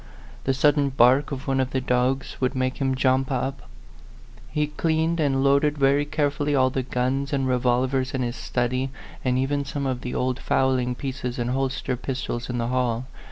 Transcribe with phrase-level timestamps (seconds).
[0.45, 3.69] The sudden bark of one of the dogs would make him jump up.
[4.49, 8.89] He cleaned and loaded very carefully all the guns and re volvers in his study,
[9.23, 13.05] and even some of the old fowling pieces and holster pistols in the hall.